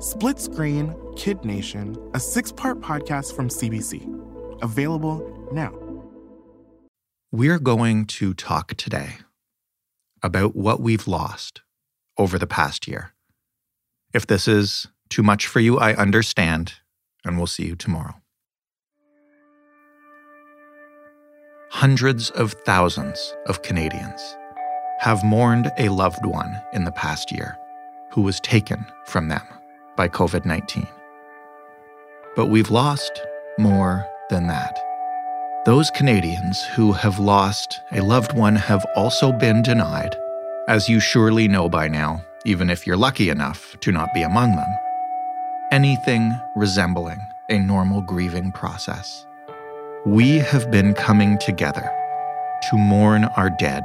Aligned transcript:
Split 0.00 0.40
Screen 0.40 0.96
Kid 1.14 1.44
Nation, 1.44 1.94
a 2.14 2.20
six 2.20 2.50
part 2.50 2.80
podcast 2.80 3.36
from 3.36 3.50
CBC. 3.50 4.62
Available 4.62 5.50
now. 5.52 5.74
We're 7.30 7.58
going 7.58 8.06
to 8.06 8.32
talk 8.32 8.72
today 8.76 9.18
about 10.22 10.56
what 10.56 10.80
we've 10.80 11.06
lost 11.06 11.60
over 12.16 12.38
the 12.38 12.46
past 12.46 12.88
year. 12.88 13.12
If 14.14 14.26
this 14.26 14.48
is 14.48 14.86
too 15.10 15.22
much 15.22 15.46
for 15.46 15.60
you, 15.60 15.78
I 15.78 15.92
understand, 15.92 16.76
and 17.22 17.36
we'll 17.36 17.46
see 17.46 17.66
you 17.66 17.76
tomorrow. 17.76 18.14
Hundreds 21.72 22.30
of 22.30 22.54
thousands 22.64 23.34
of 23.44 23.60
Canadians 23.60 24.22
have 25.00 25.22
mourned 25.22 25.70
a 25.76 25.90
loved 25.90 26.24
one 26.24 26.58
in 26.72 26.84
the 26.84 26.92
past 26.92 27.30
year 27.30 27.54
who 28.12 28.22
was 28.22 28.40
taken 28.40 28.82
from 29.04 29.28
them 29.28 29.42
by 30.00 30.08
COVID 30.08 30.46
19. 30.46 30.88
But 32.34 32.46
we've 32.46 32.70
lost 32.70 33.20
more 33.58 34.06
than 34.30 34.46
that. 34.46 34.74
Those 35.66 35.90
Canadians 35.90 36.64
who 36.74 36.92
have 36.92 37.18
lost 37.18 37.82
a 37.92 38.00
loved 38.00 38.32
one 38.32 38.56
have 38.56 38.82
also 38.96 39.30
been 39.30 39.60
denied, 39.60 40.16
as 40.68 40.88
you 40.88 41.00
surely 41.00 41.48
know 41.48 41.68
by 41.68 41.86
now, 41.86 42.24
even 42.46 42.70
if 42.70 42.86
you're 42.86 42.96
lucky 42.96 43.28
enough 43.28 43.76
to 43.80 43.92
not 43.92 44.08
be 44.14 44.22
among 44.22 44.56
them, 44.56 44.74
anything 45.70 46.34
resembling 46.56 47.20
a 47.50 47.58
normal 47.58 48.00
grieving 48.00 48.52
process. 48.52 49.26
We 50.06 50.38
have 50.38 50.70
been 50.70 50.94
coming 50.94 51.36
together 51.36 51.86
to 52.70 52.76
mourn 52.78 53.24
our 53.36 53.50
dead 53.50 53.84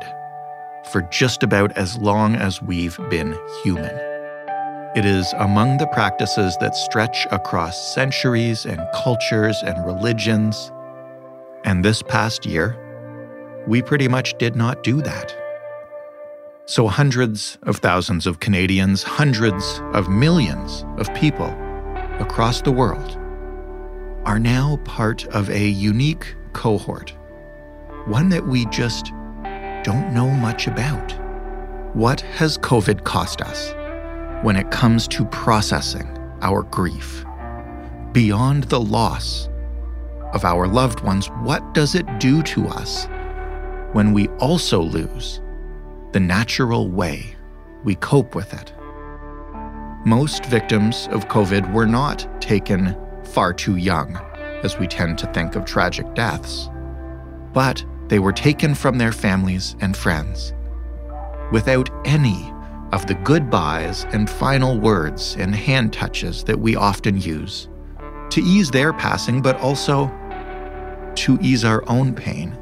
for 0.94 1.02
just 1.02 1.44
about 1.44 1.75
as 1.75 1.97
long 1.97 2.35
as 2.35 2.61
we've 2.61 2.97
been 3.09 3.38
human. 3.66 4.14
It 4.95 5.03
is 5.03 5.33
among 5.39 5.77
the 5.77 5.88
practices 5.88 6.55
that 6.61 6.73
stretch 6.73 7.27
across 7.29 7.93
centuries 7.93 8.65
and 8.65 8.79
cultures 8.93 9.61
and 9.61 9.85
religions. 9.85 10.71
And 11.65 11.83
this 11.83 12.01
past 12.01 12.45
year, 12.45 12.77
we 13.67 13.81
pretty 13.81 14.07
much 14.07 14.38
did 14.38 14.55
not 14.55 14.83
do 14.83 15.01
that. 15.01 15.35
So, 16.66 16.88
hundreds 16.88 17.57
of 17.63 17.79
thousands 17.79 18.25
of 18.25 18.39
Canadians, 18.39 19.03
hundreds 19.03 19.81
of 19.91 20.07
millions 20.07 20.85
of 20.97 21.13
people 21.13 21.53
across 22.21 22.61
the 22.61 22.71
world 22.71 23.17
are 24.23 24.39
now 24.39 24.77
part 24.85 25.27
of 25.27 25.49
a 25.49 25.67
unique 25.67 26.33
cohort, 26.53 27.13
one 28.05 28.29
that 28.29 28.47
we 28.47 28.66
just 28.67 29.07
don't 29.83 30.13
know 30.13 30.29
much 30.29 30.67
about. 30.67 31.11
What 31.93 32.21
has 32.21 32.57
COVID 32.57 33.03
cost 33.03 33.41
us? 33.41 33.75
When 34.41 34.55
it 34.55 34.72
comes 34.72 35.08
to 35.08 35.25
processing 35.25 36.08
our 36.41 36.64
grief. 36.64 37.25
Beyond 38.11 38.66
the 38.66 38.80
loss 38.80 39.50
of 40.33 40.45
our 40.45 40.67
loved 40.67 41.02
ones, 41.02 41.28
what 41.41 41.73
does 41.73 41.95
it 41.95 42.05
do 42.19 42.41
to 42.44 42.67
us 42.67 43.08
when 43.94 44.13
we 44.13 44.28
also 44.39 44.81
lose 44.81 45.41
the 46.12 46.19
natural 46.19 46.90
way 46.90 47.35
we 47.84 47.95
cope 47.95 48.35
with 48.35 48.53
it? 48.53 48.74
Most 50.06 50.45
victims 50.45 51.07
of 51.12 51.28
COVID 51.28 51.74
were 51.74 51.88
not 51.88 52.28
taken 52.41 52.95
far 53.24 53.53
too 53.53 53.78
young, 53.78 54.16
as 54.63 54.78
we 54.78 54.88
tend 54.88 55.18
to 55.18 55.28
think 55.34 55.56
of 55.56 55.66
tragic 55.66 56.13
deaths, 56.13 56.69
but 57.53 57.84
they 58.07 58.19
were 58.19 58.34
taken 58.34 58.75
from 58.75 58.97
their 58.97 59.12
families 59.12 59.75
and 59.81 59.97
friends 59.97 60.53
without 61.51 61.90
any 62.06 62.51
of 62.95 63.06
the 63.07 63.16
goodbyes 63.16 64.06
and 64.13 64.29
final 64.29 64.79
words 64.79 65.35
and 65.38 65.53
hand 65.53 65.91
touches 65.91 66.45
that 66.45 66.57
we 66.57 66.78
often 66.78 67.19
use 67.19 67.67
to 68.29 68.41
ease 68.41 68.72
their 68.72 68.94
passing, 68.94 69.41
but 69.41 69.57
also 69.57 70.07
to 71.13 71.38
ease 71.41 71.66
our 71.66 71.83
own 71.89 72.16
pain 72.16 72.57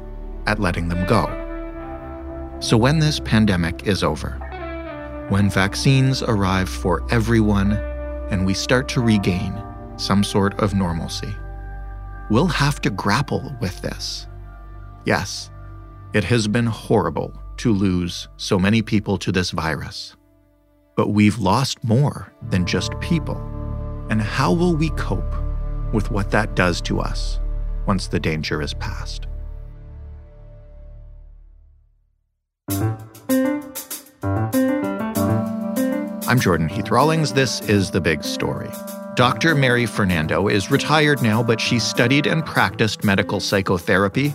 at 0.48 0.58
letting 0.58 0.88
them 0.88 1.06
go. 1.06 1.24
So, 2.58 2.76
when 2.76 2.98
this 2.98 3.20
pandemic 3.20 3.86
is 3.86 4.02
over, 4.02 4.32
when 5.28 5.48
vaccines 5.48 6.20
arrive 6.24 6.68
for 6.68 7.06
everyone 7.12 7.74
and 8.30 8.44
we 8.44 8.54
start 8.54 8.88
to 8.88 9.00
regain 9.00 9.62
some 9.96 10.24
sort 10.24 10.58
of 10.58 10.74
normalcy, 10.74 11.32
we'll 12.28 12.48
have 12.48 12.80
to 12.80 12.90
grapple 12.90 13.54
with 13.60 13.80
this. 13.82 14.26
Yes, 15.04 15.52
it 16.12 16.24
has 16.24 16.48
been 16.48 16.66
horrible 16.66 17.40
to 17.58 17.72
lose 17.72 18.28
so 18.36 18.58
many 18.58 18.82
people 18.82 19.16
to 19.18 19.30
this 19.30 19.52
virus. 19.52 20.16
But 20.96 21.08
we've 21.08 21.38
lost 21.38 21.82
more 21.82 22.32
than 22.50 22.66
just 22.66 22.98
people. 23.00 23.36
And 24.10 24.20
how 24.20 24.52
will 24.52 24.76
we 24.76 24.90
cope 24.90 25.34
with 25.92 26.10
what 26.10 26.30
that 26.30 26.54
does 26.54 26.80
to 26.82 27.00
us 27.00 27.40
once 27.86 28.06
the 28.06 28.20
danger 28.20 28.62
is 28.62 28.74
past? 28.74 29.26
I'm 36.26 36.40
Jordan 36.40 36.68
Heath 36.68 36.90
Rawlings. 36.90 37.32
This 37.32 37.60
is 37.62 37.90
The 37.90 38.00
Big 38.00 38.24
Story. 38.24 38.70
Dr. 39.14 39.54
Mary 39.54 39.86
Fernando 39.86 40.48
is 40.48 40.70
retired 40.70 41.22
now, 41.22 41.42
but 41.42 41.60
she 41.60 41.78
studied 41.78 42.26
and 42.26 42.44
practiced 42.44 43.04
medical 43.04 43.38
psychotherapy. 43.38 44.34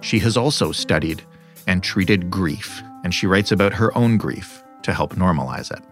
She 0.00 0.18
has 0.20 0.36
also 0.36 0.72
studied 0.72 1.22
and 1.66 1.82
treated 1.82 2.30
grief, 2.30 2.82
and 3.04 3.14
she 3.14 3.26
writes 3.26 3.52
about 3.52 3.72
her 3.74 3.96
own 3.96 4.16
grief 4.18 4.62
to 4.82 4.92
help 4.92 5.14
normalize 5.14 5.70
it. 5.70 5.84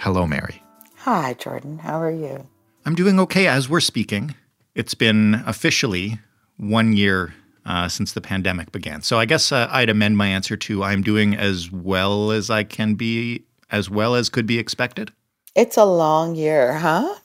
Hello, 0.00 0.26
Mary. 0.26 0.62
Hi, 1.00 1.34
Jordan. 1.34 1.76
How 1.76 2.00
are 2.00 2.10
you? 2.10 2.48
I'm 2.86 2.94
doing 2.94 3.20
okay 3.20 3.46
as 3.46 3.68
we're 3.68 3.80
speaking. 3.80 4.34
It's 4.74 4.94
been 4.94 5.42
officially 5.44 6.18
one 6.56 6.94
year 6.94 7.34
uh, 7.66 7.86
since 7.86 8.12
the 8.12 8.22
pandemic 8.22 8.72
began. 8.72 9.02
So 9.02 9.18
I 9.18 9.26
guess 9.26 9.52
uh, 9.52 9.68
I'd 9.70 9.90
amend 9.90 10.16
my 10.16 10.26
answer 10.26 10.56
to 10.56 10.82
I'm 10.82 11.02
doing 11.02 11.36
as 11.36 11.70
well 11.70 12.30
as 12.30 12.48
I 12.48 12.64
can 12.64 12.94
be, 12.94 13.44
as 13.70 13.90
well 13.90 14.14
as 14.14 14.30
could 14.30 14.46
be 14.46 14.58
expected. 14.58 15.12
It's 15.54 15.76
a 15.76 15.84
long 15.84 16.34
year, 16.34 16.78
huh? 16.78 17.16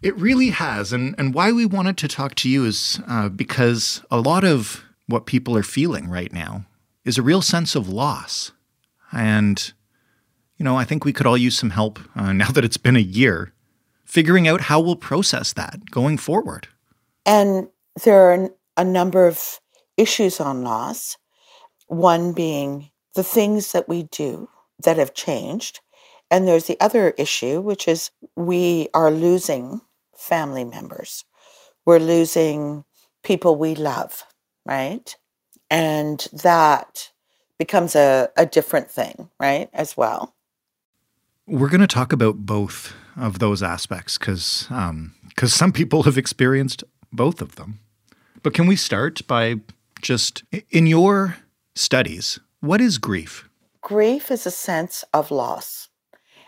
It 0.00 0.16
really 0.16 0.50
has. 0.50 0.92
And, 0.92 1.16
and 1.18 1.34
why 1.34 1.50
we 1.50 1.66
wanted 1.66 1.96
to 1.96 2.06
talk 2.06 2.36
to 2.36 2.48
you 2.48 2.64
is 2.64 3.00
uh, 3.08 3.28
because 3.28 4.04
a 4.08 4.20
lot 4.20 4.44
of 4.44 4.84
what 5.08 5.26
people 5.26 5.56
are 5.56 5.64
feeling 5.64 6.08
right 6.08 6.32
now 6.32 6.64
is 7.04 7.18
a 7.18 7.22
real 7.22 7.42
sense 7.42 7.74
of 7.74 7.88
loss. 7.88 8.52
And 9.10 9.72
you 10.58 10.64
know, 10.64 10.76
I 10.76 10.84
think 10.84 11.04
we 11.04 11.12
could 11.12 11.26
all 11.26 11.36
use 11.36 11.56
some 11.56 11.70
help 11.70 11.98
uh, 12.14 12.32
now 12.42 12.50
that 12.50 12.64
it's 12.64 12.76
been 12.76 12.96
a 12.96 13.00
year 13.00 13.52
figuring 14.04 14.48
out 14.48 14.62
how 14.62 14.80
we'll 14.80 14.96
process 14.96 15.52
that 15.52 15.90
going 15.90 16.16
forward. 16.16 16.66
And 17.26 17.68
there 18.04 18.32
are 18.32 18.50
a 18.76 18.84
number 18.84 19.26
of 19.26 19.60
issues 19.96 20.40
on 20.40 20.62
loss. 20.62 21.16
One 21.88 22.32
being 22.32 22.90
the 23.14 23.22
things 23.22 23.72
that 23.72 23.88
we 23.88 24.04
do 24.04 24.48
that 24.82 24.96
have 24.96 25.12
changed. 25.12 25.80
And 26.30 26.46
there's 26.46 26.66
the 26.66 26.80
other 26.80 27.10
issue, 27.18 27.60
which 27.60 27.88
is 27.88 28.10
we 28.36 28.88
are 28.94 29.10
losing 29.10 29.80
family 30.16 30.64
members. 30.64 31.24
We're 31.84 31.98
losing 31.98 32.84
people 33.22 33.56
we 33.56 33.74
love, 33.74 34.24
right? 34.64 35.14
And 35.70 36.26
that 36.32 37.10
becomes 37.58 37.94
a, 37.94 38.30
a 38.36 38.46
different 38.46 38.90
thing, 38.90 39.30
right, 39.40 39.68
as 39.72 39.96
well. 39.96 40.34
We're 41.50 41.70
going 41.70 41.80
to 41.80 41.86
talk 41.86 42.12
about 42.12 42.36
both 42.44 42.92
of 43.16 43.38
those 43.38 43.62
aspects 43.62 44.18
because 44.18 44.66
um, 44.68 45.14
cause 45.34 45.54
some 45.54 45.72
people 45.72 46.02
have 46.02 46.18
experienced 46.18 46.84
both 47.10 47.40
of 47.40 47.56
them. 47.56 47.80
But 48.42 48.52
can 48.52 48.66
we 48.66 48.76
start 48.76 49.26
by 49.26 49.54
just 50.02 50.44
in 50.70 50.86
your 50.86 51.38
studies, 51.74 52.38
what 52.60 52.82
is 52.82 52.98
grief? 52.98 53.48
Grief 53.80 54.30
is 54.30 54.44
a 54.44 54.50
sense 54.50 55.06
of 55.14 55.30
loss. 55.30 55.88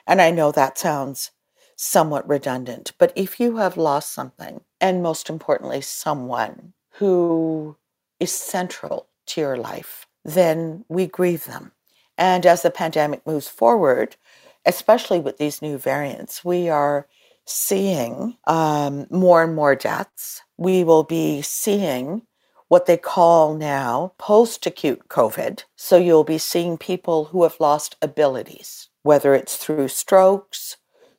And 0.06 0.20
I 0.20 0.30
know 0.30 0.52
that 0.52 0.76
sounds 0.76 1.30
somewhat 1.76 2.28
redundant, 2.28 2.92
but 2.98 3.10
if 3.16 3.40
you 3.40 3.56
have 3.56 3.78
lost 3.78 4.12
something, 4.12 4.60
and 4.82 5.02
most 5.02 5.30
importantly, 5.30 5.80
someone 5.80 6.74
who 6.98 7.74
is 8.18 8.32
central 8.32 9.06
to 9.24 9.40
your 9.40 9.56
life, 9.56 10.06
then 10.26 10.84
we 10.90 11.06
grieve 11.06 11.44
them. 11.44 11.72
And 12.18 12.44
as 12.44 12.60
the 12.60 12.70
pandemic 12.70 13.26
moves 13.26 13.48
forward, 13.48 14.16
especially 14.64 15.20
with 15.20 15.38
these 15.38 15.62
new 15.62 15.78
variants, 15.78 16.44
we 16.44 16.68
are 16.68 17.06
seeing 17.44 18.36
um, 18.46 19.06
more 19.10 19.42
and 19.42 19.54
more 19.54 19.74
deaths. 19.74 20.42
We 20.56 20.84
will 20.84 21.04
be 21.04 21.42
seeing 21.42 22.22
what 22.68 22.86
they 22.86 22.96
call 22.96 23.54
now 23.54 24.12
post 24.18 24.64
acute 24.66 25.08
COVID. 25.08 25.64
So 25.76 25.96
you'll 25.96 26.24
be 26.24 26.38
seeing 26.38 26.78
people 26.78 27.26
who 27.26 27.42
have 27.42 27.58
lost 27.58 27.96
abilities, 28.00 28.88
whether 29.02 29.34
it's 29.34 29.56
through 29.56 29.88
strokes, 29.88 30.76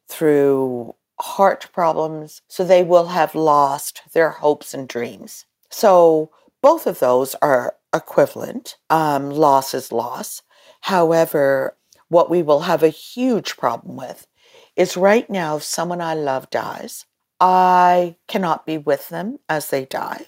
through 0.08 0.96
heart 1.20 1.68
problems. 1.74 2.42
So 2.48 2.64
they 2.64 2.84
will 2.84 3.08
have 3.08 3.36
lost 3.36 4.02
their 4.14 4.30
hopes 4.30 4.74
and 4.74 4.88
dreams. 4.88 5.46
So 5.70 6.32
both 6.62 6.88
of 6.88 7.00
those 7.00 7.36
are 7.42 7.76
equivalent. 7.94 8.78
Um, 8.90 9.30
loss 9.30 9.74
is 9.74 9.92
loss. 9.92 10.42
However, 10.82 11.76
what 12.12 12.30
we 12.30 12.44
will 12.44 12.60
have 12.60 12.84
a 12.84 12.90
huge 12.90 13.56
problem 13.56 13.96
with 13.96 14.28
is 14.76 14.98
right 14.98 15.30
now, 15.30 15.56
if 15.56 15.64
someone 15.64 16.02
I 16.02 16.14
love 16.14 16.50
dies, 16.50 17.06
I 17.40 18.18
cannot 18.28 18.66
be 18.66 18.78
with 18.78 19.08
them 19.08 19.40
as 19.48 19.70
they 19.70 19.86
die 19.86 20.26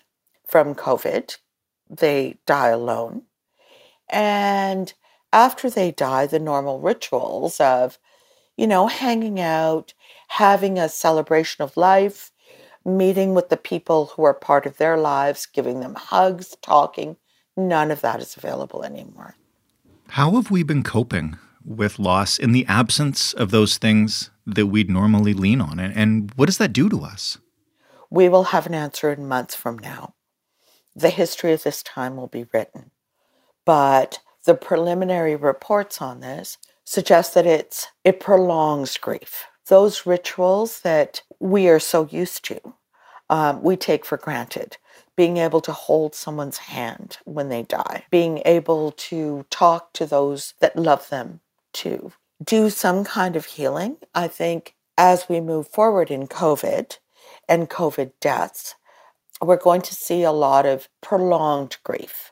from 0.48 0.76
COVID. 0.76 1.38
They 1.90 2.38
die 2.46 2.70
alone. 2.70 3.24
And 4.10 4.94
after 5.34 5.70
they 5.70 5.92
die, 5.92 6.26
the 6.26 6.40
normal 6.40 6.80
rituals 6.80 7.60
of, 7.60 8.00
you 8.56 8.66
know, 8.66 8.88
hanging 8.88 9.42
out, 9.42 9.94
having 10.30 10.80
a 10.80 10.88
celebration 10.88 11.64
of 11.64 11.76
life, 11.76 12.32
meeting 12.86 13.34
with 13.34 13.50
the 13.50 13.58
people 13.58 14.06
who 14.16 14.24
are 14.24 14.34
part 14.34 14.66
of 14.66 14.78
their 14.78 14.96
lives, 14.96 15.46
giving 15.46 15.82
them 15.82 15.96
hugs, 15.96 16.56
talking, 16.62 17.18
none 17.58 17.92
of 17.92 18.00
that 18.00 18.22
is 18.22 18.38
available 18.38 18.86
anymore. 18.86 19.36
How 20.08 20.32
have 20.32 20.50
we 20.50 20.64
been 20.64 20.84
coping 20.84 21.38
with 21.66 22.00
loss 22.00 22.38
in 22.38 22.52
the 22.52 22.66
absence 22.68 23.34
of 23.34 23.52
those 23.52 23.78
things 23.78 24.30
that 24.46 24.68
we'd 24.68 24.90
normally 24.90 25.34
lean 25.34 25.62
on? 25.62 25.80
And, 25.80 26.32
what 26.36 26.48
does 26.48 26.58
that 26.58 26.74
do 26.74 26.90
to 26.90 27.02
us? 27.02 27.38
We 28.10 28.30
will 28.30 28.46
have 28.46 28.66
an 28.68 28.74
answer 28.74 29.12
in 29.12 29.28
months 29.28 29.56
from 29.56 29.80
now 29.80 30.14
the 30.96 31.10
history 31.10 31.54
of 31.54 31.64
this 31.64 31.82
time 31.84 32.16
will 32.16 32.28
be 32.28 32.46
written. 32.54 32.92
But 33.66 34.20
the 34.46 34.56
preliminary 34.56 35.36
reports 35.36 36.02
on 36.02 36.20
this 36.20 36.58
suggest 36.84 37.34
that 37.34 37.46
it's 37.46 37.88
it 38.04 38.20
prolongs 38.20 38.98
grief. 38.98 39.46
Those 39.68 40.06
rituals 40.06 40.82
that 40.82 41.22
we 41.40 41.70
are 41.70 41.80
so 41.80 42.08
used 42.12 42.44
to, 42.46 42.60
um, 43.30 43.64
we 43.64 43.78
take 43.78 44.06
for 44.06 44.18
granted. 44.18 44.78
Being 45.16 45.38
able 45.38 45.62
to 45.62 45.72
hold 45.72 46.16
someone's 46.16 46.58
hand 46.58 47.18
when 47.26 47.50
they 47.50 47.64
die, 47.64 48.06
being 48.10 48.42
able 48.46 48.92
to 48.92 49.46
talk 49.52 49.94
to 49.94 50.06
those 50.06 50.56
that 50.60 50.76
love 50.76 51.08
them, 51.10 51.40
to 51.74 52.14
do 52.44 52.70
some 52.70 53.04
kind 53.04 53.36
of 53.36 53.46
healing. 53.46 53.98
I 54.14 54.28
think 54.28 54.76
as 54.98 55.28
we 55.30 55.42
move 55.42 55.68
forward 55.68 56.12
in 56.12 56.28
COVID 56.28 56.98
and 57.48 57.70
COVID 57.70 58.12
deaths, 58.20 58.76
we're 59.42 59.58
going 59.58 59.82
to 59.82 59.96
see 59.96 60.24
a 60.24 60.32
lot 60.32 60.66
of 60.66 60.88
prolonged 61.02 61.78
grief. 61.84 62.32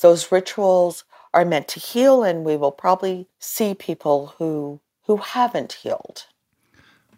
Those 0.00 0.32
rituals 0.32 1.04
are 1.32 1.44
meant 1.44 1.68
to 1.68 1.80
heal, 1.80 2.22
and 2.22 2.44
we 2.44 2.56
will 2.56 2.72
probably 2.72 3.28
see 3.38 3.74
people 3.74 4.34
who 4.38 4.80
who 5.04 5.16
haven't 5.16 5.72
healed. 5.72 6.26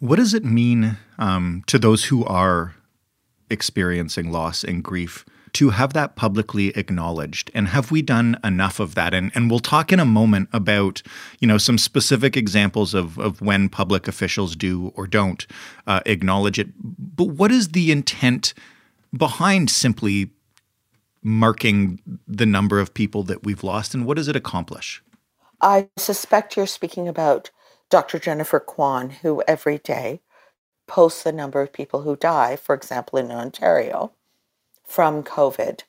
What 0.00 0.16
does 0.16 0.34
it 0.34 0.44
mean 0.44 0.96
um, 1.18 1.62
to 1.66 1.78
those 1.78 2.06
who 2.06 2.24
are 2.24 2.74
experiencing 3.50 4.32
loss 4.32 4.64
and 4.64 4.82
grief 4.82 5.24
to 5.54 5.70
have 5.70 5.92
that 5.92 6.16
publicly 6.16 6.68
acknowledged? 6.70 7.50
And 7.54 7.68
have 7.68 7.90
we 7.90 8.02
done 8.02 8.38
enough 8.42 8.80
of 8.80 8.94
that? 8.94 9.12
And, 9.12 9.30
and 9.34 9.50
we'll 9.50 9.60
talk 9.60 9.92
in 9.92 10.00
a 10.00 10.04
moment 10.04 10.48
about, 10.52 11.02
you 11.40 11.48
know, 11.48 11.58
some 11.58 11.78
specific 11.78 12.36
examples 12.36 12.94
of, 12.94 13.18
of 13.18 13.40
when 13.40 13.68
public 13.68 14.08
officials 14.08 14.56
do 14.56 14.92
or 14.94 15.06
don't 15.06 15.46
uh, 15.86 16.00
acknowledge 16.06 16.58
it. 16.58 16.68
But 16.78 17.28
what 17.28 17.52
is 17.52 17.70
the 17.70 17.92
intent 17.92 18.54
behind 19.16 19.70
simply 19.70 20.30
marking 21.22 22.00
the 22.26 22.46
number 22.46 22.80
of 22.80 22.94
people 22.94 23.22
that 23.24 23.44
we've 23.44 23.62
lost 23.62 23.94
and 23.94 24.06
what 24.06 24.16
does 24.16 24.28
it 24.28 24.36
accomplish? 24.36 25.02
I 25.60 25.88
suspect 25.96 26.56
you're 26.56 26.66
speaking 26.66 27.06
about 27.06 27.50
Dr. 27.90 28.18
Jennifer 28.18 28.58
Kwan, 28.58 29.10
who 29.10 29.42
every 29.46 29.78
day 29.78 30.20
posts 30.88 31.22
the 31.22 31.32
number 31.32 31.60
of 31.60 31.72
people 31.72 32.02
who 32.02 32.16
die, 32.16 32.56
for 32.56 32.74
example, 32.74 33.18
in 33.18 33.30
Ontario 33.30 34.12
from 34.84 35.22
COVID. 35.22 35.80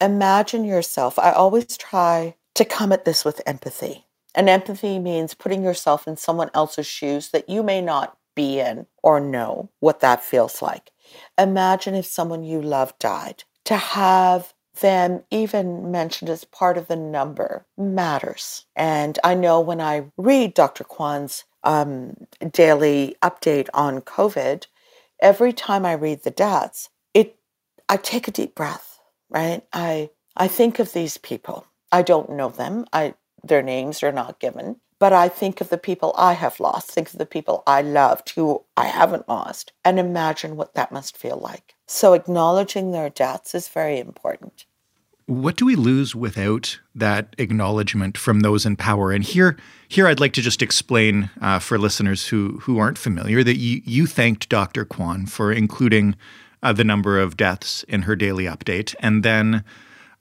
Imagine 0.00 0.64
yourself, 0.64 1.18
I 1.18 1.32
always 1.32 1.76
try 1.76 2.36
to 2.54 2.64
come 2.64 2.92
at 2.92 3.04
this 3.04 3.24
with 3.24 3.40
empathy. 3.46 4.06
And 4.34 4.48
empathy 4.48 4.98
means 4.98 5.34
putting 5.34 5.62
yourself 5.62 6.06
in 6.06 6.16
someone 6.16 6.50
else's 6.54 6.86
shoes 6.86 7.30
that 7.30 7.48
you 7.48 7.62
may 7.62 7.80
not 7.80 8.16
be 8.34 8.60
in 8.60 8.86
or 9.02 9.18
know 9.18 9.70
what 9.80 10.00
that 10.00 10.22
feels 10.22 10.62
like. 10.62 10.90
Imagine 11.36 11.94
if 11.94 12.06
someone 12.06 12.44
you 12.44 12.62
love 12.62 12.96
died. 12.98 13.44
To 13.64 13.76
have 13.76 14.54
them 14.80 15.24
even 15.30 15.90
mentioned 15.90 16.30
as 16.30 16.44
part 16.44 16.78
of 16.78 16.86
the 16.86 16.96
number 16.96 17.66
matters. 17.76 18.64
And 18.76 19.18
I 19.24 19.34
know 19.34 19.60
when 19.60 19.80
I 19.80 20.04
read 20.16 20.54
Dr. 20.54 20.84
Kwan's 20.84 21.44
um, 21.64 22.16
daily 22.52 23.16
update 23.22 23.68
on 23.74 24.00
COVID, 24.02 24.66
every 25.20 25.52
time 25.52 25.84
I 25.84 25.92
read 25.92 26.22
the 26.22 26.30
deaths, 26.30 26.90
I 27.88 27.96
take 27.96 28.28
a 28.28 28.32
deep 28.32 28.54
breath, 28.54 28.98
right? 29.30 29.62
I 29.72 30.10
I 30.36 30.48
think 30.48 30.78
of 30.78 30.92
these 30.92 31.18
people. 31.18 31.66
I 31.90 32.02
don't 32.02 32.30
know 32.30 32.48
them. 32.48 32.84
I 32.92 33.14
their 33.42 33.62
names 33.62 34.02
are 34.02 34.12
not 34.12 34.40
given. 34.40 34.76
But 35.00 35.12
I 35.12 35.28
think 35.28 35.60
of 35.60 35.68
the 35.68 35.78
people 35.78 36.12
I 36.18 36.32
have 36.32 36.58
lost, 36.58 36.90
think 36.90 37.12
of 37.12 37.18
the 37.18 37.26
people 37.26 37.62
I 37.66 37.82
loved 37.82 38.30
who 38.30 38.64
I 38.76 38.86
haven't 38.86 39.28
lost, 39.28 39.72
and 39.84 39.98
imagine 39.98 40.56
what 40.56 40.74
that 40.74 40.90
must 40.90 41.16
feel 41.16 41.36
like. 41.36 41.74
So 41.86 42.14
acknowledging 42.14 42.90
their 42.90 43.08
deaths 43.08 43.54
is 43.54 43.68
very 43.68 44.00
important. 44.00 44.64
What 45.26 45.56
do 45.56 45.66
we 45.66 45.76
lose 45.76 46.16
without 46.16 46.80
that 46.94 47.36
acknowledgement 47.38 48.18
from 48.18 48.40
those 48.40 48.66
in 48.66 48.76
power? 48.76 49.12
And 49.12 49.22
here, 49.22 49.56
here 49.86 50.08
I'd 50.08 50.20
like 50.20 50.32
to 50.32 50.42
just 50.42 50.62
explain 50.62 51.30
uh, 51.40 51.58
for 51.58 51.78
listeners 51.78 52.28
who 52.28 52.58
who 52.62 52.78
aren't 52.78 52.98
familiar 52.98 53.44
that 53.44 53.58
you 53.58 53.82
you 53.84 54.06
thanked 54.06 54.48
Dr. 54.48 54.84
Kwan 54.84 55.26
for 55.26 55.52
including 55.52 56.16
uh, 56.62 56.72
the 56.72 56.84
number 56.84 57.18
of 57.18 57.36
deaths 57.36 57.84
in 57.84 58.02
her 58.02 58.16
daily 58.16 58.44
update, 58.44 58.94
and 59.00 59.22
then 59.22 59.64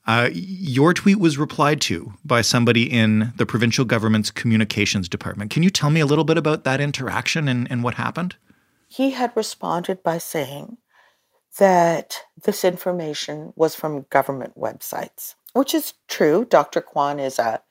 uh, 0.07 0.30
your 0.31 0.94
tweet 0.94 1.19
was 1.19 1.38
replied 1.38 1.81
to 1.81 2.13
by 2.24 2.42
somebody 2.42 2.84
in 2.84 3.34
the 3.36 3.45
provincial 3.45 3.84
government's 3.84 4.31
communications 4.31 5.10
department. 5.10 5.51
Can 5.51 5.63
you 5.63 5.69
tell 5.69 5.89
me 5.89 6.00
a 6.00 6.06
little 6.06 6.24
bit 6.24 6.38
about 6.38 6.63
that 6.63 6.80
interaction 6.80 7.50
and, 7.50 7.69
and 7.69 7.84
what 7.84 7.95
happened? 7.95 8.36
He 8.88 9.12
had 9.12 9.34
responded 9.36 10.01
by 10.04 10.18
saying 10.18 10.78
that 11.57 12.21
this 12.42 12.64
information 12.64 13.52
was 13.57 13.76
from 13.76 14.06
government 14.09 14.57
websites, 14.57 15.35
which 15.52 15.73
is 15.73 15.94
true. 16.07 16.45
Dr. 16.45 16.80
Kwan 16.80 17.19
is 17.19 17.38
a, 17.38 17.61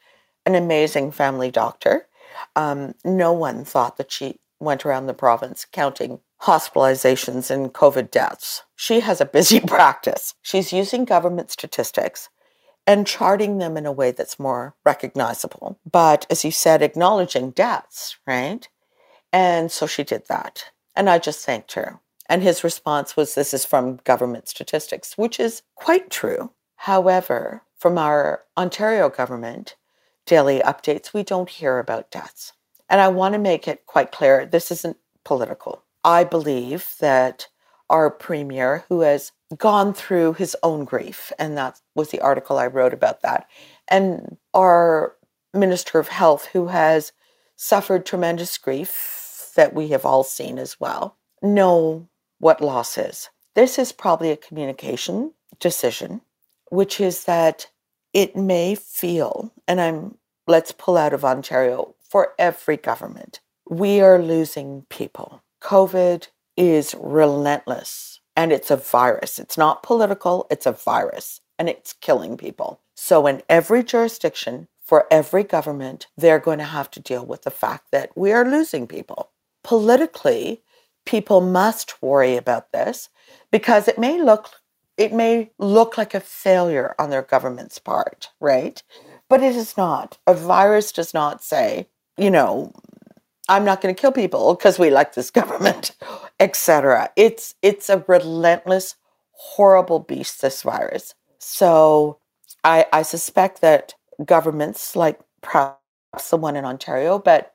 an 0.44 0.54
amazing 0.54 1.12
family 1.12 1.50
doctor. 1.50 2.06
Um, 2.54 2.94
no 3.02 3.32
one 3.32 3.64
thought 3.64 3.96
that 3.96 4.12
she 4.12 4.40
went 4.60 4.84
around 4.84 5.06
the 5.06 5.14
province 5.14 5.64
counting 5.64 6.20
hospitalizations 6.42 7.50
and 7.50 7.72
COVID 7.72 8.10
deaths. 8.10 8.62
She 8.74 9.00
has 9.00 9.20
a 9.20 9.26
busy 9.26 9.60
practice. 9.66 10.34
She's 10.42 10.72
using 10.72 11.04
government 11.04 11.50
statistics 11.50 12.28
and 12.86 13.06
charting 13.06 13.58
them 13.58 13.76
in 13.76 13.84
a 13.84 13.92
way 13.92 14.12
that's 14.12 14.38
more 14.38 14.74
recognizable. 14.84 15.78
But 15.90 16.26
as 16.30 16.44
you 16.44 16.50
said, 16.50 16.82
acknowledging 16.82 17.50
deaths, 17.50 18.16
right? 18.26 18.68
And 19.32 19.72
so 19.72 19.86
she 19.86 20.04
did 20.04 20.24
that. 20.28 20.70
And 20.94 21.10
I 21.10 21.18
just 21.18 21.44
thanked 21.44 21.72
her. 21.72 22.00
And 22.28 22.42
his 22.42 22.64
response 22.64 23.16
was, 23.16 23.34
This 23.34 23.52
is 23.52 23.64
from 23.64 24.00
government 24.04 24.48
statistics, 24.48 25.16
which 25.18 25.38
is 25.38 25.62
quite 25.74 26.10
true. 26.10 26.52
However, 26.76 27.62
from 27.76 27.98
our 27.98 28.42
Ontario 28.56 29.08
government 29.08 29.76
daily 30.26 30.60
updates, 30.60 31.12
we 31.12 31.22
don't 31.22 31.50
hear 31.50 31.78
about 31.78 32.10
deaths. 32.10 32.52
And 32.88 33.00
I 33.00 33.08
want 33.08 33.34
to 33.34 33.38
make 33.38 33.66
it 33.66 33.86
quite 33.86 34.12
clear 34.12 34.46
this 34.46 34.70
isn't 34.70 34.96
political. 35.24 35.82
I 36.06 36.22
believe 36.22 36.94
that 37.00 37.48
our 37.90 38.10
premier, 38.10 38.84
who 38.88 39.00
has 39.00 39.32
gone 39.58 39.92
through 39.92 40.34
his 40.34 40.56
own 40.62 40.84
grief, 40.84 41.32
and 41.36 41.58
that 41.58 41.80
was 41.96 42.10
the 42.10 42.20
article 42.20 42.58
I 42.58 42.68
wrote 42.68 42.94
about 42.94 43.22
that, 43.22 43.48
and 43.88 44.36
our 44.54 45.16
minister 45.52 45.98
of 45.98 46.08
health, 46.08 46.46
who 46.52 46.68
has 46.68 47.12
suffered 47.56 48.06
tremendous 48.06 48.56
grief 48.56 49.50
that 49.56 49.74
we 49.74 49.88
have 49.88 50.06
all 50.06 50.22
seen 50.22 50.58
as 50.58 50.78
well, 50.78 51.16
know 51.42 52.08
what 52.38 52.60
loss 52.60 52.96
is. 52.96 53.28
This 53.54 53.76
is 53.76 53.90
probably 53.90 54.30
a 54.30 54.36
communication 54.36 55.32
decision, 55.58 56.20
which 56.70 57.00
is 57.00 57.24
that 57.24 57.68
it 58.12 58.36
may 58.36 58.76
feel, 58.76 59.52
and 59.66 59.80
I'm 59.80 60.18
let's 60.46 60.70
pull 60.70 60.96
out 60.96 61.12
of 61.12 61.24
Ontario 61.24 61.96
for 62.08 62.32
every 62.38 62.76
government. 62.76 63.40
We 63.68 64.00
are 64.00 64.22
losing 64.22 64.86
people. 64.88 65.42
COVID 65.66 66.28
is 66.56 66.94
relentless 66.96 68.20
and 68.36 68.52
it's 68.52 68.70
a 68.70 68.76
virus. 68.76 69.40
It's 69.40 69.58
not 69.58 69.82
political, 69.82 70.46
it's 70.48 70.64
a 70.64 70.70
virus 70.70 71.40
and 71.58 71.68
it's 71.68 71.92
killing 71.92 72.36
people. 72.36 72.78
So, 72.94 73.26
in 73.26 73.42
every 73.48 73.82
jurisdiction, 73.82 74.68
for 74.80 75.08
every 75.10 75.42
government, 75.42 76.06
they're 76.16 76.38
going 76.38 76.58
to 76.58 76.64
have 76.64 76.88
to 76.92 77.00
deal 77.00 77.26
with 77.26 77.42
the 77.42 77.50
fact 77.50 77.90
that 77.90 78.16
we 78.16 78.30
are 78.30 78.48
losing 78.48 78.86
people. 78.86 79.30
Politically, 79.64 80.62
people 81.04 81.40
must 81.40 82.00
worry 82.00 82.36
about 82.36 82.70
this 82.70 83.08
because 83.50 83.88
it 83.88 83.98
may 83.98 84.22
look 84.22 84.50
it 84.96 85.12
may 85.12 85.50
look 85.58 85.98
like 85.98 86.14
a 86.14 86.20
failure 86.20 86.94
on 86.96 87.10
their 87.10 87.22
government's 87.22 87.80
part, 87.80 88.30
right? 88.38 88.84
But 89.28 89.42
it 89.42 89.56
is 89.56 89.76
not. 89.76 90.16
A 90.28 90.32
virus 90.32 90.92
does 90.92 91.12
not 91.12 91.42
say, 91.42 91.88
you 92.16 92.30
know, 92.30 92.72
I'm 93.48 93.64
not 93.64 93.80
going 93.80 93.94
to 93.94 94.00
kill 94.00 94.12
people 94.12 94.54
because 94.54 94.78
we 94.78 94.90
like 94.90 95.14
this 95.14 95.30
government, 95.32 95.92
etc. 96.40 97.10
It's 97.16 97.54
it's 97.62 97.90
a 97.90 98.04
relentless, 98.08 98.96
horrible 99.32 100.00
beast. 100.00 100.42
This 100.42 100.62
virus. 100.62 101.14
So 101.38 102.18
I, 102.64 102.86
I 102.92 103.02
suspect 103.02 103.60
that 103.62 103.94
governments, 104.24 104.96
like 104.96 105.20
perhaps 105.42 106.30
the 106.30 106.38
one 106.38 106.56
in 106.56 106.64
Ontario, 106.66 107.18
but 107.18 107.52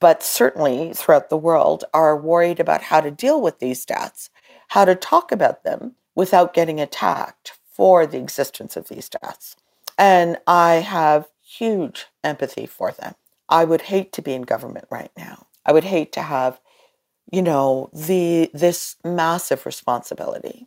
but 0.00 0.22
certainly 0.22 0.92
throughout 0.94 1.30
the 1.30 1.36
world, 1.38 1.84
are 1.94 2.16
worried 2.16 2.60
about 2.60 2.82
how 2.82 3.00
to 3.00 3.10
deal 3.10 3.40
with 3.40 3.58
these 3.60 3.84
deaths, 3.86 4.30
how 4.68 4.84
to 4.84 4.94
talk 4.94 5.32
about 5.32 5.64
them 5.64 5.94
without 6.14 6.54
getting 6.54 6.80
attacked 6.80 7.52
for 7.72 8.06
the 8.06 8.18
existence 8.18 8.76
of 8.76 8.88
these 8.88 9.08
deaths. 9.08 9.56
And 9.98 10.38
I 10.46 10.76
have 10.76 11.28
huge 11.42 12.06
empathy 12.24 12.66
for 12.66 12.92
them. 12.92 13.14
I 13.48 13.64
would 13.64 13.82
hate 13.82 14.12
to 14.12 14.22
be 14.22 14.34
in 14.34 14.42
government 14.42 14.86
right 14.90 15.10
now. 15.16 15.46
I 15.64 15.72
would 15.72 15.84
hate 15.84 16.12
to 16.12 16.22
have, 16.22 16.60
you 17.30 17.42
know, 17.42 17.90
the 17.92 18.50
this 18.52 18.96
massive 19.04 19.64
responsibility. 19.66 20.66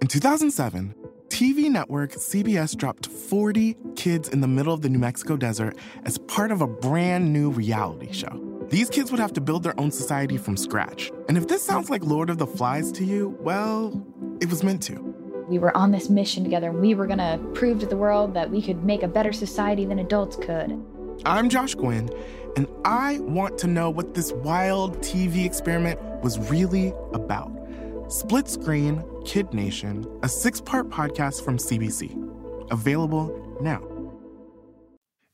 In 0.00 0.08
2007, 0.08 0.94
TV 1.28 1.70
network 1.70 2.12
CBS 2.12 2.76
dropped 2.76 3.06
40 3.06 3.76
kids 3.96 4.28
in 4.28 4.40
the 4.40 4.46
middle 4.46 4.72
of 4.72 4.82
the 4.82 4.88
New 4.88 4.98
Mexico 4.98 5.36
desert 5.36 5.76
as 6.04 6.18
part 6.18 6.52
of 6.52 6.60
a 6.60 6.66
brand 6.66 7.32
new 7.32 7.50
reality 7.50 8.12
show. 8.12 8.40
These 8.70 8.90
kids 8.90 9.10
would 9.10 9.20
have 9.20 9.32
to 9.34 9.40
build 9.40 9.62
their 9.62 9.78
own 9.78 9.90
society 9.90 10.36
from 10.36 10.56
scratch. 10.56 11.10
And 11.28 11.36
if 11.36 11.48
this 11.48 11.62
sounds 11.62 11.90
like 11.90 12.04
Lord 12.04 12.30
of 12.30 12.38
the 12.38 12.46
Flies 12.46 12.92
to 12.92 13.04
you, 13.04 13.36
well, 13.40 14.06
it 14.40 14.48
was 14.48 14.62
meant 14.62 14.82
to. 14.84 15.14
We 15.48 15.58
were 15.58 15.76
on 15.76 15.90
this 15.90 16.08
mission 16.08 16.44
together 16.44 16.70
and 16.70 16.80
we 16.80 16.94
were 16.94 17.06
going 17.06 17.18
to 17.18 17.38
prove 17.52 17.80
to 17.80 17.86
the 17.86 17.96
world 17.96 18.34
that 18.34 18.50
we 18.50 18.62
could 18.62 18.84
make 18.84 19.02
a 19.02 19.08
better 19.08 19.32
society 19.32 19.84
than 19.84 19.98
adults 19.98 20.36
could. 20.36 20.82
I'm 21.24 21.48
Josh 21.48 21.74
Gwynn, 21.74 22.10
and 22.56 22.66
I 22.84 23.18
want 23.20 23.58
to 23.58 23.66
know 23.66 23.88
what 23.88 24.14
this 24.14 24.32
wild 24.32 24.98
TV 24.98 25.46
experiment 25.46 26.00
was 26.22 26.38
really 26.50 26.92
about. 27.12 27.50
Split 28.08 28.48
Screen 28.48 29.02
Kid 29.24 29.54
Nation, 29.54 30.06
a 30.22 30.28
six 30.28 30.60
part 30.60 30.90
podcast 30.90 31.44
from 31.44 31.56
CBC. 31.56 32.20
Available 32.70 33.58
now. 33.60 33.82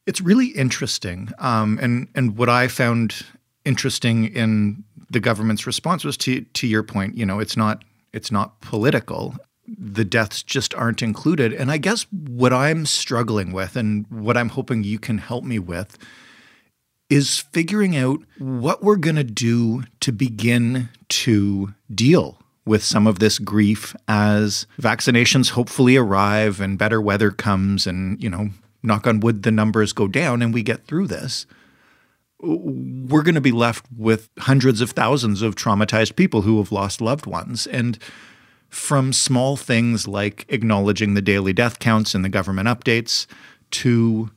It's 0.06 0.20
really 0.20 0.48
interesting. 0.48 1.30
Um, 1.38 1.78
and, 1.82 2.08
and 2.14 2.36
what 2.36 2.48
I 2.48 2.68
found 2.68 3.26
interesting 3.64 4.26
in 4.26 4.84
the 5.10 5.20
government's 5.20 5.66
response 5.66 6.04
was 6.04 6.16
to, 6.18 6.42
to 6.42 6.66
your 6.66 6.82
point, 6.82 7.16
you 7.16 7.26
know, 7.26 7.40
it's 7.40 7.56
not, 7.56 7.84
it's 8.12 8.30
not 8.30 8.60
political. 8.60 9.36
The 9.78 10.04
deaths 10.04 10.42
just 10.42 10.74
aren't 10.74 11.02
included. 11.02 11.52
And 11.52 11.70
I 11.70 11.78
guess 11.78 12.06
what 12.10 12.52
I'm 12.52 12.86
struggling 12.86 13.52
with 13.52 13.76
and 13.76 14.06
what 14.10 14.36
I'm 14.36 14.50
hoping 14.50 14.84
you 14.84 14.98
can 14.98 15.18
help 15.18 15.44
me 15.44 15.58
with 15.58 15.96
is 17.08 17.38
figuring 17.38 17.96
out 17.96 18.20
what 18.38 18.82
we're 18.82 18.96
going 18.96 19.16
to 19.16 19.24
do 19.24 19.82
to 20.00 20.12
begin 20.12 20.88
to 21.08 21.74
deal 21.92 22.38
with 22.64 22.84
some 22.84 23.06
of 23.06 23.18
this 23.18 23.38
grief 23.38 23.96
as 24.06 24.66
vaccinations 24.80 25.50
hopefully 25.50 25.96
arrive 25.96 26.60
and 26.60 26.78
better 26.78 27.00
weather 27.00 27.30
comes 27.30 27.86
and, 27.86 28.22
you 28.22 28.30
know, 28.30 28.50
knock 28.82 29.06
on 29.06 29.20
wood, 29.20 29.42
the 29.42 29.50
numbers 29.50 29.92
go 29.92 30.06
down 30.06 30.40
and 30.40 30.54
we 30.54 30.62
get 30.62 30.86
through 30.86 31.06
this. 31.06 31.46
We're 32.40 33.22
going 33.22 33.34
to 33.34 33.40
be 33.40 33.52
left 33.52 33.86
with 33.96 34.30
hundreds 34.38 34.80
of 34.80 34.92
thousands 34.92 35.42
of 35.42 35.56
traumatized 35.56 36.16
people 36.16 36.42
who 36.42 36.58
have 36.58 36.72
lost 36.72 37.00
loved 37.00 37.26
ones. 37.26 37.66
And 37.66 37.98
from 38.70 39.12
small 39.12 39.56
things 39.56 40.08
like 40.08 40.46
acknowledging 40.48 41.14
the 41.14 41.22
daily 41.22 41.52
death 41.52 41.78
counts 41.80 42.14
and 42.14 42.24
the 42.24 42.28
government 42.28 42.68
updates 42.68 43.26
to 43.70 44.30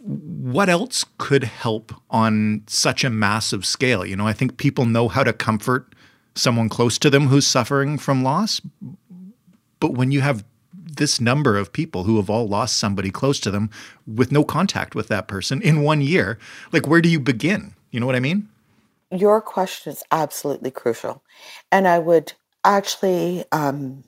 what 0.00 0.68
else 0.68 1.04
could 1.18 1.44
help 1.44 1.92
on 2.10 2.62
such 2.66 3.04
a 3.04 3.10
massive 3.10 3.66
scale? 3.66 4.06
You 4.06 4.16
know, 4.16 4.26
I 4.26 4.32
think 4.32 4.56
people 4.56 4.86
know 4.86 5.08
how 5.08 5.22
to 5.22 5.32
comfort 5.32 5.94
someone 6.34 6.68
close 6.68 6.98
to 6.98 7.10
them 7.10 7.26
who's 7.26 7.46
suffering 7.46 7.98
from 7.98 8.22
loss. 8.22 8.60
But 9.80 9.92
when 9.92 10.10
you 10.10 10.22
have 10.22 10.44
this 10.72 11.20
number 11.20 11.56
of 11.56 11.72
people 11.72 12.04
who 12.04 12.16
have 12.16 12.30
all 12.30 12.48
lost 12.48 12.78
somebody 12.78 13.10
close 13.10 13.38
to 13.40 13.50
them 13.50 13.70
with 14.06 14.32
no 14.32 14.44
contact 14.44 14.94
with 14.94 15.08
that 15.08 15.28
person 15.28 15.60
in 15.60 15.82
one 15.82 16.00
year, 16.00 16.38
like 16.72 16.86
where 16.86 17.02
do 17.02 17.08
you 17.08 17.20
begin? 17.20 17.74
You 17.90 18.00
know 18.00 18.06
what 18.06 18.16
I 18.16 18.20
mean? 18.20 18.48
Your 19.10 19.40
question 19.40 19.92
is 19.92 20.02
absolutely 20.10 20.70
crucial. 20.70 21.22
And 21.70 21.86
I 21.86 21.98
would 21.98 22.32
actually 22.64 23.44
um, 23.52 24.04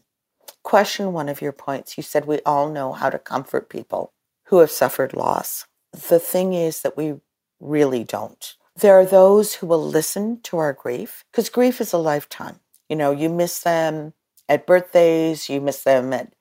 question 0.62 1.12
one 1.12 1.28
of 1.28 1.42
your 1.42 1.52
points. 1.52 1.96
You 1.96 2.02
said 2.02 2.26
we 2.26 2.40
all 2.46 2.70
know 2.70 2.92
how 2.92 3.10
to 3.10 3.18
comfort 3.18 3.68
people 3.70 4.12
who 4.46 4.58
have 4.58 4.70
suffered 4.70 5.14
loss. 5.14 5.66
The 6.08 6.18
thing 6.18 6.52
is 6.54 6.82
that 6.82 6.96
we 6.96 7.14
really 7.60 8.04
don't. 8.04 8.54
There 8.76 8.98
are 8.98 9.06
those 9.06 9.54
who 9.54 9.66
will 9.66 9.84
listen 9.84 10.40
to 10.44 10.58
our 10.58 10.72
grief 10.72 11.24
because 11.30 11.48
grief 11.50 11.80
is 11.80 11.92
a 11.92 11.98
lifetime. 11.98 12.60
You 12.88 12.96
know, 12.96 13.10
you 13.10 13.28
miss 13.28 13.60
them 13.60 14.14
at 14.48 14.66
birthdays, 14.66 15.48
you 15.48 15.60
miss 15.60 15.82
them 15.82 16.12
at, 16.12 16.32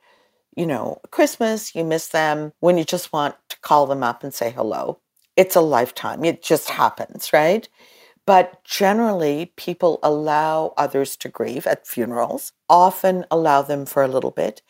you 0.56 0.66
know, 0.66 1.00
Christmas, 1.12 1.75
you 1.75 1.84
miss 1.84 2.08
them 2.10 2.54
when 2.60 2.78
you 2.78 2.84
just 2.84 3.13
want 3.13 3.36
to 3.50 3.58
call 3.62 3.88
them 3.88 4.04
up 4.04 4.24
and 4.24 4.34
say 4.34 4.51
hello. 4.51 5.00
It's 5.36 5.56
a 5.56 5.62
lifetime. 5.62 6.24
It 6.25 6.44
just 6.44 6.70
happens, 6.70 7.34
right? 7.34 7.68
But 8.30 8.64
generally, 8.64 9.54
people 9.56 10.00
allow 10.04 10.74
others 10.78 11.18
to 11.18 11.30
grieve 11.30 11.66
at 11.66 11.88
funerals, 11.88 12.52
often 12.70 13.26
allow 13.32 13.64
them 13.64 13.88
for 13.88 14.04
a 14.04 14.08
little 14.08 14.30
bit, 14.30 14.62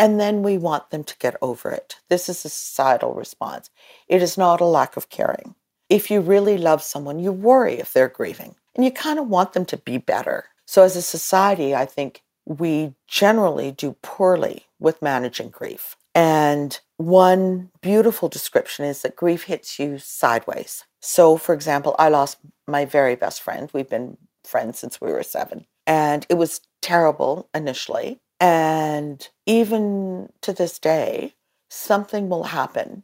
and 0.00 0.18
then 0.18 0.42
we 0.42 0.58
want 0.58 0.90
them 0.90 1.04
to 1.04 1.18
get 1.18 1.36
over 1.40 1.70
it. 1.70 1.96
This 2.10 2.28
is 2.28 2.44
a 2.44 2.48
societal 2.48 3.14
response. 3.14 3.70
It 4.08 4.20
is 4.20 4.36
not 4.36 4.60
a 4.60 4.64
lack 4.78 4.96
of 4.96 5.10
caring 5.10 5.54
if 5.88 6.10
you 6.10 6.20
really 6.20 6.58
love 6.58 6.82
someone, 6.82 7.18
you 7.18 7.30
worry 7.30 7.74
if 7.74 7.92
they're 7.92 8.08
grieving 8.08 8.56
and 8.74 8.84
you 8.84 8.90
kind 8.90 9.18
of 9.18 9.28
want 9.28 9.52
them 9.52 9.64
to 9.66 9.76
be 9.76 9.98
better. 9.98 10.46
So, 10.66 10.82
as 10.82 10.96
a 10.96 11.02
society, 11.02 11.74
I 11.74 11.86
think 11.86 12.22
we 12.46 12.94
generally 13.06 13.70
do 13.70 13.96
poorly 14.02 14.64
with 14.80 15.02
managing 15.02 15.50
grief. 15.50 15.96
And 16.14 16.78
one 16.96 17.70
beautiful 17.80 18.28
description 18.28 18.84
is 18.84 19.02
that 19.02 19.16
grief 19.16 19.44
hits 19.44 19.78
you 19.78 19.98
sideways. 19.98 20.84
So, 21.00 21.36
for 21.36 21.54
example, 21.54 21.96
I 21.98 22.08
lost 22.08 22.38
my 22.68 22.84
very 22.84 23.16
best 23.16 23.42
friend. 23.42 23.70
We've 23.72 23.88
been 23.88 24.16
friends 24.44 24.78
since 24.78 25.00
we 25.00 25.10
were 25.10 25.22
seven. 25.22 25.66
And 25.86 26.24
it 26.28 26.34
was 26.34 26.60
terrible 26.80 27.48
initially. 27.54 28.20
And 28.40 29.26
even 29.46 30.30
to 30.42 30.52
this 30.52 30.78
day, 30.78 31.34
something 31.68 32.28
will 32.28 32.44
happen. 32.44 33.02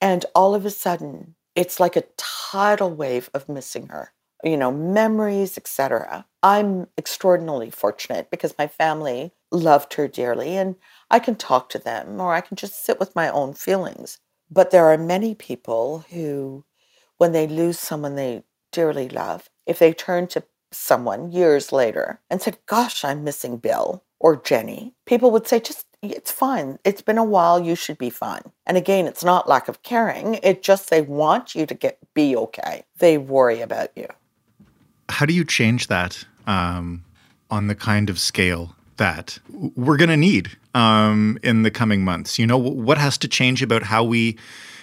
And 0.00 0.24
all 0.34 0.54
of 0.54 0.64
a 0.64 0.70
sudden, 0.70 1.34
it's 1.54 1.80
like 1.80 1.96
a 1.96 2.04
tidal 2.16 2.90
wave 2.90 3.30
of 3.34 3.48
missing 3.48 3.88
her 3.88 4.12
you 4.44 4.56
know 4.56 4.70
memories 4.70 5.56
etc 5.56 6.26
i'm 6.46 6.86
extraordinarily 6.96 7.70
fortunate 7.70 8.30
because 8.30 8.54
my 8.56 8.68
family 8.68 9.32
loved 9.50 9.94
her 9.94 10.06
dearly 10.06 10.56
and 10.56 10.76
i 11.10 11.18
can 11.18 11.34
talk 11.34 11.68
to 11.68 11.78
them 11.78 12.20
or 12.20 12.32
i 12.32 12.40
can 12.40 12.56
just 12.56 12.84
sit 12.84 13.00
with 13.00 13.16
my 13.16 13.28
own 13.28 13.52
feelings 13.52 14.18
but 14.48 14.70
there 14.70 14.86
are 14.86 14.98
many 14.98 15.34
people 15.34 16.04
who 16.10 16.64
when 17.18 17.32
they 17.32 17.48
lose 17.48 17.80
someone 17.80 18.14
they 18.14 18.44
dearly 18.70 19.08
love 19.08 19.50
if 19.66 19.80
they 19.80 19.92
turn 19.92 20.26
to 20.26 20.42
someone 20.70 21.32
years 21.32 21.72
later 21.72 22.20
and 22.30 22.40
said 22.40 22.58
gosh 22.66 23.04
i'm 23.04 23.24
missing 23.24 23.56
bill 23.56 24.04
or 24.20 24.36
jenny 24.36 24.94
people 25.04 25.32
would 25.32 25.48
say 25.48 25.58
just 25.58 25.86
it's 26.02 26.30
fine. 26.30 26.78
It's 26.84 27.02
been 27.02 27.18
a 27.18 27.24
while. 27.24 27.58
You 27.58 27.74
should 27.74 27.98
be 27.98 28.10
fine. 28.10 28.42
And 28.66 28.76
again, 28.76 29.06
it's 29.06 29.24
not 29.24 29.48
lack 29.48 29.66
of 29.66 29.82
caring. 29.82 30.34
It 30.42 30.62
just 30.62 30.90
they 30.90 31.02
want 31.02 31.54
you 31.54 31.66
to 31.66 31.74
get 31.74 31.98
be 32.14 32.36
okay. 32.36 32.84
They 32.98 33.18
worry 33.18 33.60
about 33.60 33.90
you. 33.96 34.06
How 35.08 35.26
do 35.26 35.32
you 35.32 35.44
change 35.44 35.86
that 35.88 36.24
um, 36.46 37.04
on 37.50 37.66
the 37.66 37.74
kind 37.74 38.10
of 38.10 38.18
scale 38.18 38.74
that 38.96 39.38
we're 39.74 39.96
going 39.96 40.10
to 40.10 40.16
need 40.16 40.56
um, 40.74 41.38
in 41.42 41.62
the 41.62 41.70
coming 41.70 42.04
months? 42.04 42.38
You 42.38 42.46
know, 42.46 42.58
what 42.58 42.98
has 42.98 43.18
to 43.18 43.28
change 43.28 43.62
about 43.62 43.84
how 43.84 44.04
we 44.04 44.36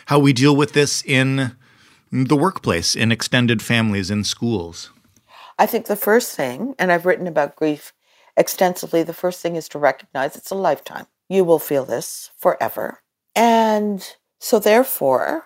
how 0.05 0.19
we 0.19 0.33
deal 0.33 0.55
with 0.55 0.73
this 0.73 1.03
in 1.05 1.55
the 2.11 2.35
workplace, 2.35 2.95
in 2.95 3.11
extended 3.11 3.61
families, 3.61 4.11
in 4.11 4.23
schools? 4.23 4.91
I 5.57 5.65
think 5.65 5.85
the 5.85 5.95
first 5.95 6.35
thing, 6.35 6.75
and 6.77 6.91
I've 6.91 7.05
written 7.05 7.27
about 7.27 7.55
grief 7.55 7.93
extensively, 8.35 9.03
the 9.03 9.13
first 9.13 9.41
thing 9.41 9.55
is 9.55 9.69
to 9.69 9.79
recognize 9.79 10.35
it's 10.35 10.51
a 10.51 10.55
lifetime. 10.55 11.07
You 11.29 11.43
will 11.43 11.59
feel 11.59 11.85
this 11.85 12.31
forever. 12.37 12.99
And 13.35 14.05
so, 14.39 14.59
therefore, 14.59 15.45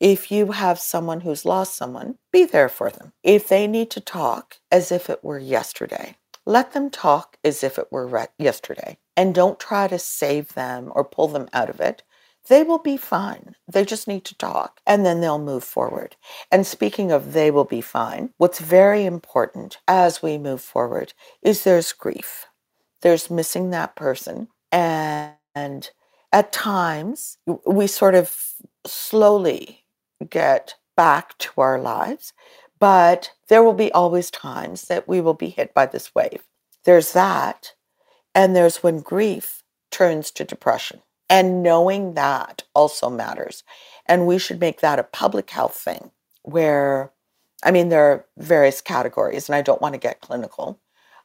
if 0.00 0.30
you 0.30 0.52
have 0.52 0.78
someone 0.80 1.22
who's 1.22 1.44
lost 1.44 1.76
someone, 1.76 2.16
be 2.32 2.44
there 2.44 2.68
for 2.68 2.90
them. 2.90 3.12
If 3.22 3.48
they 3.48 3.66
need 3.66 3.90
to 3.92 4.00
talk 4.00 4.58
as 4.72 4.92
if 4.92 5.10
it 5.10 5.24
were 5.24 5.38
yesterday, 5.38 6.16
let 6.46 6.72
them 6.72 6.90
talk 6.90 7.38
as 7.44 7.64
if 7.64 7.78
it 7.78 7.92
were 7.92 8.06
re- 8.06 8.26
yesterday. 8.38 8.98
And 9.16 9.34
don't 9.34 9.60
try 9.60 9.88
to 9.88 9.98
save 9.98 10.54
them 10.54 10.92
or 10.94 11.04
pull 11.04 11.28
them 11.28 11.48
out 11.52 11.70
of 11.70 11.80
it. 11.80 12.02
they 12.48 12.62
will 12.62 12.78
be 12.78 12.96
fine. 12.96 13.54
They 13.72 13.84
just 13.84 14.08
need 14.08 14.24
to 14.26 14.36
talk 14.36 14.80
and 14.86 15.04
then 15.06 15.20
they'll 15.20 15.38
move 15.38 15.64
forward. 15.64 16.16
And 16.50 16.66
speaking 16.66 17.12
of 17.12 17.32
they 17.32 17.50
will 17.50 17.64
be 17.64 17.80
fine, 17.80 18.30
what's 18.38 18.60
very 18.60 19.04
important 19.04 19.78
as 19.88 20.22
we 20.22 20.38
move 20.38 20.62
forward 20.62 21.12
is 21.42 21.64
there's 21.64 21.92
grief. 21.92 22.46
There's 23.02 23.30
missing 23.30 23.70
that 23.70 23.96
person. 23.96 24.48
And, 24.72 25.34
and 25.54 25.90
at 26.32 26.52
times 26.52 27.38
we 27.66 27.86
sort 27.86 28.14
of 28.14 28.36
slowly 28.86 29.84
get 30.24 30.74
back 30.96 31.36
to 31.38 31.60
our 31.60 31.78
lives, 31.78 32.32
but 32.78 33.32
there 33.48 33.62
will 33.62 33.74
be 33.74 33.92
always 33.92 34.30
times 34.30 34.86
that 34.88 35.08
we 35.08 35.20
will 35.20 35.34
be 35.34 35.48
hit 35.48 35.74
by 35.74 35.86
this 35.86 36.14
wave. 36.14 36.42
There's 36.84 37.12
that. 37.12 37.74
And 38.34 38.54
there's 38.54 38.82
when 38.82 39.00
grief 39.00 39.62
turns 39.90 40.30
to 40.32 40.44
depression. 40.44 41.02
And 41.30 41.62
knowing 41.62 42.14
that 42.14 42.62
also 42.74 43.10
matters. 43.10 43.62
And 44.06 44.26
we 44.26 44.38
should 44.38 44.60
make 44.60 44.80
that 44.80 44.98
a 44.98 45.04
public 45.04 45.50
health 45.50 45.74
thing 45.74 46.10
where, 46.42 47.12
I 47.62 47.70
mean, 47.70 47.88
there 47.90 48.10
are 48.10 48.24
various 48.38 48.80
categories, 48.80 49.48
and 49.48 49.56
I 49.56 49.62
don't 49.62 49.82
want 49.82 49.94
to 49.94 50.00
get 50.00 50.20
clinical 50.20 50.80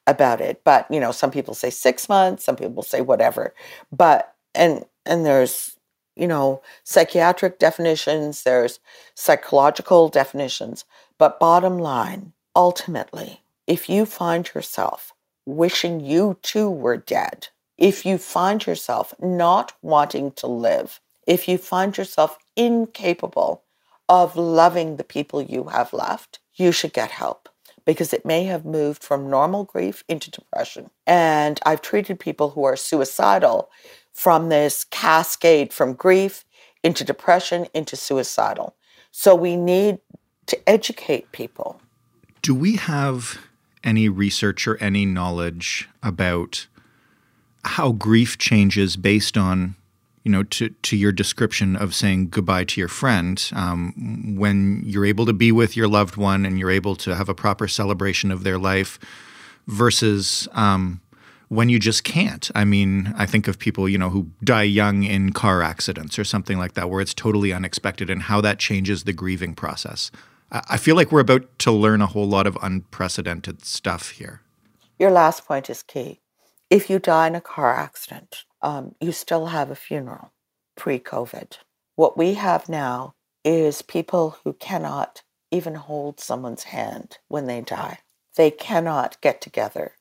about 0.06 0.42
it, 0.42 0.62
but, 0.66 0.86
you 0.90 1.00
know, 1.00 1.14
some 1.14 1.32
people 1.32 1.54
say 1.54 1.70
six 1.70 2.10
months, 2.10 2.44
some 2.44 2.58
people 2.58 2.84
say 2.84 3.00
whatever. 3.00 3.54
But, 3.92 4.34
and, 4.54 4.84
and 5.06 5.26
there's, 5.26 5.73
you 6.16 6.28
know, 6.28 6.62
psychiatric 6.84 7.60
definitions, 7.60 8.44
there's 8.44 8.80
psychological 9.16 10.10
definitions. 10.10 10.86
But 11.18 11.40
bottom 11.40 11.78
line, 11.78 12.34
ultimately, 12.56 13.42
if 13.68 13.90
you 13.90 14.06
find 14.06 14.50
yourself 14.54 15.14
wishing 15.46 16.00
you 16.00 16.38
too 16.42 16.70
were 16.70 16.98
dead, 16.98 17.48
if 17.78 18.06
you 18.06 18.18
find 18.18 18.66
yourself 18.66 19.14
not 19.20 19.74
wanting 19.82 20.32
to 20.34 20.48
live, 20.48 21.00
if 21.26 21.48
you 21.48 21.58
find 21.58 21.98
yourself 21.98 22.38
incapable 22.56 23.64
of 24.10 24.36
loving 24.36 24.98
the 24.98 25.04
people 25.04 25.42
you 25.42 25.66
have 25.66 25.94
left, 25.94 26.40
you 26.56 26.72
should 26.72 26.94
get 26.94 27.12
help 27.12 27.50
because 27.86 28.14
it 28.14 28.26
may 28.26 28.44
have 28.46 28.66
moved 28.66 29.04
from 29.04 29.30
normal 29.30 29.64
grief 29.64 30.04
into 30.08 30.32
depression. 30.32 30.90
And 31.06 31.60
I've 31.66 31.82
treated 31.82 32.20
people 32.20 32.52
who 32.52 32.64
are 32.64 32.76
suicidal 32.76 33.70
from 34.14 34.50
this 34.50 34.86
cascade 34.86 35.74
from 35.74 35.94
grief 35.94 36.46
into 36.84 37.04
depression 37.04 37.68
into 37.74 37.96
suicidal. 37.96 38.76
So 39.12 39.36
we 39.36 39.56
need 39.56 40.00
to 40.48 40.70
educate 40.70 41.32
people. 41.32 41.82
Do 42.42 42.54
we 42.54 42.76
have 42.76 43.40
any 43.84 44.10
research 44.10 44.68
or 44.68 44.78
any 44.78 45.06
knowledge 45.06 45.90
about 46.02 46.68
how 47.66 47.92
grief 47.92 48.38
changes 48.38 48.98
based 48.98 49.38
on 49.38 49.76
you 50.24 50.32
know 50.32 50.44
to 50.44 50.70
to 50.70 50.98
your 50.98 51.12
description 51.12 51.76
of 51.76 51.94
saying 51.94 52.30
goodbye 52.30 52.64
to 52.66 52.80
your 52.80 52.88
friend 52.88 53.50
um, 53.54 54.36
when 54.38 54.82
you're 54.86 55.06
able 55.06 55.26
to 55.26 55.34
be 55.34 55.52
with 55.52 55.76
your 55.76 55.88
loved 55.88 56.18
one 56.18 56.46
and 56.46 56.60
you're 56.60 56.72
able 56.72 56.96
to 56.96 57.16
have 57.16 57.30
a 57.30 57.36
proper 57.36 57.68
celebration 57.68 58.32
of 58.32 58.44
their 58.44 58.58
life 58.58 59.00
versus 59.68 60.48
um, 60.54 61.02
when 61.54 61.70
you 61.70 61.80
just 61.80 62.04
can't. 62.04 62.50
I 62.56 62.66
mean, 62.66 63.14
I 63.18 63.26
think 63.26 63.48
of 63.48 63.60
people, 63.60 63.88
you 63.88 63.98
know, 63.98 64.10
who 64.10 64.32
die 64.44 64.64
young 64.64 65.04
in 65.04 65.34
car 65.34 65.62
accidents 65.62 66.18
or 66.18 66.24
something 66.24 66.58
like 66.58 66.74
that, 66.74 66.90
where 66.90 67.02
it's 67.02 67.14
totally 67.14 67.54
unexpected 67.54 68.10
and 68.10 68.24
how 68.24 68.42
that 68.42 68.60
changes 68.60 69.04
the 69.04 69.14
grieving 69.14 69.56
process. 69.56 70.12
I 70.52 70.78
feel 70.78 70.96
like 70.96 71.12
we're 71.12 71.20
about 71.20 71.58
to 71.60 71.72
learn 71.72 72.02
a 72.02 72.08
whole 72.08 72.28
lot 72.28 72.46
of 72.46 72.58
unprecedented 72.62 73.66
stuff 73.66 74.12
here. 74.12 74.42
Your 75.00 75.12
last 75.12 75.46
point 75.46 75.70
is 75.70 75.82
key 75.82 76.22
if 76.70 76.90
you 76.90 76.98
die 76.98 77.28
in 77.28 77.36
a 77.36 77.42
car 77.42 77.76
accident, 77.76 78.46
um, 78.64 78.96
you 79.00 79.12
still 79.12 79.48
have 79.48 79.70
a 79.70 79.76
funeral 79.76 80.32
pre 80.76 80.98
COVID. 80.98 81.58
What 81.96 82.18
we 82.18 82.34
have 82.34 82.68
now 82.68 83.14
is 83.44 83.84
people 83.84 84.38
who 84.44 84.54
cannot 84.54 85.22
even 85.52 85.76
hold 85.76 86.20
someone's 86.20 86.64
hand 86.64 87.20
when 87.28 87.46
they 87.46 87.62
die. 87.62 88.00
They 88.36 88.50
cannot 88.50 89.22
get 89.22 89.40
together 89.40 89.94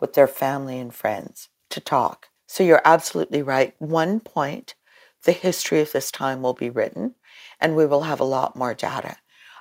with 0.00 0.14
their 0.14 0.26
family 0.26 0.78
and 0.78 0.94
friends 0.94 1.48
to 1.70 1.80
talk. 1.80 2.28
So 2.46 2.62
you're 2.62 2.82
absolutely 2.84 3.42
right. 3.42 3.74
One 3.78 4.20
point, 4.20 4.74
the 5.24 5.32
history 5.32 5.80
of 5.80 5.92
this 5.92 6.10
time 6.10 6.42
will 6.42 6.54
be 6.54 6.70
written, 6.70 7.14
and 7.60 7.74
we 7.74 7.86
will 7.86 8.02
have 8.02 8.20
a 8.20 8.24
lot 8.24 8.56
more 8.56 8.74
data. 8.74 9.16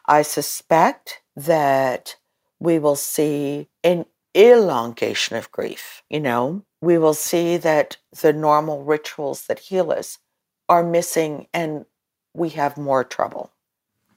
I 0.06 0.22
suspect 0.22 1.22
that 1.36 2.18
we 2.60 2.80
will 2.80 2.96
see 2.96 3.70
an 3.84 4.06
elongation 4.36 5.38
of 5.38 5.52
grief. 5.52 6.04
You 6.10 6.20
know, 6.20 6.66
we 6.82 6.98
will 6.98 7.14
see 7.14 7.58
that 7.58 7.98
the 8.22 8.34
normal 8.34 8.84
rituals 8.84 9.48
that 9.48 9.60
heal 9.60 9.92
us 9.92 10.20
are 10.68 10.84
missing 10.84 11.48
and 11.54 11.86
we 12.34 12.50
have 12.50 12.78
more 12.78 13.04
trouble. 13.04 13.52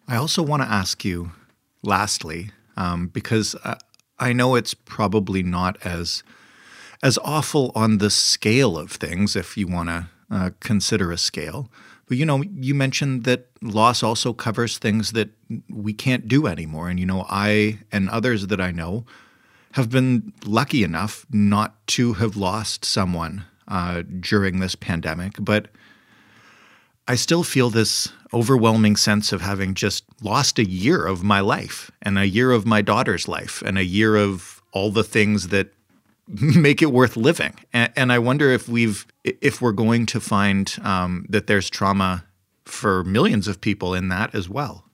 I 0.08 0.16
also 0.16 0.42
want 0.42 0.62
to 0.62 0.68
ask 0.68 1.04
you, 1.04 1.32
lastly, 1.82 2.50
um, 2.76 3.08
because 3.08 3.54
uh, 3.64 3.76
I 4.18 4.32
know 4.32 4.54
it's 4.54 4.74
probably 4.74 5.42
not 5.42 5.76
as 5.84 6.22
as 7.02 7.18
awful 7.18 7.72
on 7.74 7.98
the 7.98 8.10
scale 8.10 8.78
of 8.78 8.90
things, 8.90 9.36
if 9.36 9.56
you 9.56 9.66
want 9.66 9.88
to 9.90 10.08
uh, 10.30 10.50
consider 10.60 11.12
a 11.12 11.18
scale. 11.18 11.70
But 12.08 12.16
you 12.16 12.24
know, 12.24 12.42
you 12.42 12.74
mentioned 12.74 13.24
that 13.24 13.48
loss 13.60 14.02
also 14.02 14.32
covers 14.32 14.78
things 14.78 15.12
that 15.12 15.30
we 15.68 15.92
can't 15.92 16.28
do 16.28 16.46
anymore, 16.46 16.88
and 16.88 16.98
you 16.98 17.06
know, 17.06 17.26
I 17.28 17.80
and 17.92 18.08
others 18.08 18.46
that 18.46 18.60
I 18.60 18.70
know 18.70 19.04
have 19.72 19.90
been 19.90 20.32
lucky 20.44 20.82
enough 20.82 21.26
not 21.30 21.86
to 21.88 22.14
have 22.14 22.36
lost 22.36 22.84
someone 22.84 23.44
uh, 23.68 24.02
during 24.20 24.60
this 24.60 24.74
pandemic, 24.74 25.34
but 25.38 25.68
I 27.06 27.14
still 27.14 27.44
feel 27.44 27.70
this 27.70 28.08
overwhelming 28.32 28.96
sense 28.96 29.32
of 29.32 29.42
having 29.42 29.74
just 29.74 30.04
lost 30.22 30.58
a 30.58 30.68
year 30.68 31.06
of 31.06 31.22
my 31.22 31.40
life 31.40 31.90
and 32.02 32.18
a 32.18 32.26
year 32.26 32.50
of 32.50 32.66
my 32.66 32.82
daughter's 32.82 33.28
life 33.28 33.62
and 33.62 33.76
a 33.78 33.84
year 33.84 34.16
of 34.16 34.62
all 34.72 34.90
the 34.90 35.04
things 35.04 35.48
that 35.48 35.68
make 36.28 36.82
it 36.82 36.92
worth 36.92 37.16
living. 37.16 37.54
And, 37.72 37.92
and 37.96 38.12
I 38.12 38.18
wonder 38.18 38.50
if 38.50 38.68
we've 38.68 39.06
if 39.24 39.60
we're 39.60 39.72
going 39.72 40.06
to 40.06 40.20
find 40.20 40.76
um, 40.82 41.26
that 41.28 41.46
there's 41.46 41.70
trauma 41.70 42.24
for 42.64 43.04
millions 43.04 43.48
of 43.48 43.60
people 43.60 43.94
in 43.94 44.08
that 44.08 44.34
as 44.34 44.48
well. 44.48 44.84